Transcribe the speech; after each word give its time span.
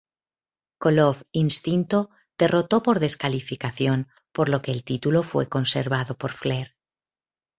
Koloff 0.79 1.21
instinto 1.31 2.09
derrotó 2.35 2.81
por 2.81 2.99
descalificación 2.99 4.07
por 4.31 4.49
lo 4.49 4.63
que 4.63 4.71
el 4.71 4.83
título 4.83 5.21
fue 5.21 5.47
conservado 5.47 6.17
por 6.17 6.31
Flair. 6.31 6.75